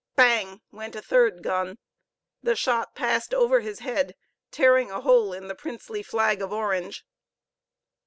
Bang! 0.15 0.61
went 0.71 0.95
a 0.95 1.01
third 1.03 1.43
gun. 1.43 1.77
The 2.41 2.55
shot 2.55 2.95
passed 2.95 3.35
over 3.35 3.59
his 3.59 3.81
head, 3.81 4.15
tearing 4.49 4.89
a 4.89 5.01
hole 5.01 5.31
in 5.31 5.47
the 5.47 5.53
"princely 5.53 6.01
flag 6.01 6.41
of 6.41 6.51
Orange." 6.51 7.05